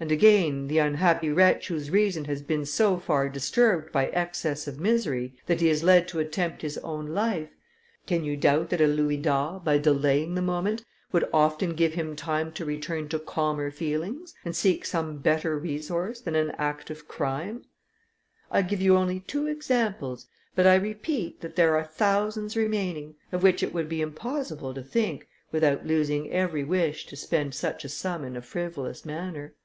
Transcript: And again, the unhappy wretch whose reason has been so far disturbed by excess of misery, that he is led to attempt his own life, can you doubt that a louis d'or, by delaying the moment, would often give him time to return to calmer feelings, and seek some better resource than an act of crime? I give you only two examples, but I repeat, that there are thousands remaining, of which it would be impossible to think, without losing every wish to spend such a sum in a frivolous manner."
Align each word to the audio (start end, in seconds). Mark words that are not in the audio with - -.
And 0.00 0.12
again, 0.12 0.68
the 0.68 0.78
unhappy 0.78 1.28
wretch 1.28 1.66
whose 1.66 1.90
reason 1.90 2.26
has 2.26 2.40
been 2.40 2.64
so 2.64 2.98
far 2.98 3.28
disturbed 3.28 3.90
by 3.90 4.06
excess 4.10 4.68
of 4.68 4.78
misery, 4.78 5.34
that 5.46 5.60
he 5.60 5.68
is 5.68 5.82
led 5.82 6.06
to 6.06 6.20
attempt 6.20 6.62
his 6.62 6.78
own 6.84 7.08
life, 7.08 7.48
can 8.06 8.22
you 8.22 8.36
doubt 8.36 8.70
that 8.70 8.80
a 8.80 8.86
louis 8.86 9.16
d'or, 9.16 9.58
by 9.58 9.76
delaying 9.76 10.36
the 10.36 10.40
moment, 10.40 10.84
would 11.10 11.28
often 11.32 11.74
give 11.74 11.94
him 11.94 12.14
time 12.14 12.52
to 12.52 12.64
return 12.64 13.08
to 13.08 13.18
calmer 13.18 13.72
feelings, 13.72 14.34
and 14.44 14.54
seek 14.54 14.84
some 14.84 15.18
better 15.18 15.58
resource 15.58 16.20
than 16.20 16.36
an 16.36 16.52
act 16.58 16.90
of 16.90 17.08
crime? 17.08 17.64
I 18.52 18.62
give 18.62 18.80
you 18.80 18.96
only 18.96 19.18
two 19.18 19.48
examples, 19.48 20.28
but 20.54 20.64
I 20.64 20.76
repeat, 20.76 21.40
that 21.40 21.56
there 21.56 21.74
are 21.76 21.82
thousands 21.82 22.56
remaining, 22.56 23.16
of 23.32 23.42
which 23.42 23.64
it 23.64 23.74
would 23.74 23.88
be 23.88 24.00
impossible 24.00 24.74
to 24.74 24.82
think, 24.84 25.26
without 25.50 25.84
losing 25.88 26.30
every 26.30 26.62
wish 26.62 27.04
to 27.06 27.16
spend 27.16 27.52
such 27.56 27.84
a 27.84 27.88
sum 27.88 28.22
in 28.22 28.36
a 28.36 28.40
frivolous 28.42 29.04
manner." 29.04 29.56